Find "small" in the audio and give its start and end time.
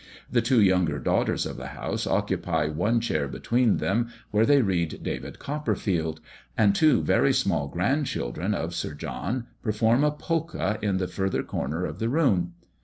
7.33-7.67